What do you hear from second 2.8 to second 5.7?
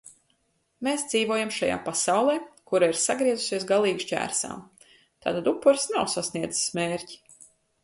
ir sagriezusies galīgi šķērsām. Tātad